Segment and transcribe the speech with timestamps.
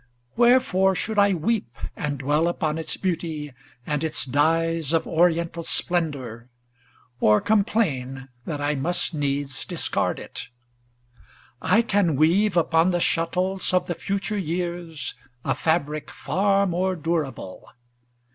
[0.35, 3.53] Wherefore should I weep And dwell upon its beauty,
[3.85, 6.49] and its dyes Of oriental splendor,
[7.19, 10.47] or complain That I must needs discard it?
[11.61, 15.13] I can weave Upon the shuttles of the future years
[15.45, 17.69] A fabric far more durable.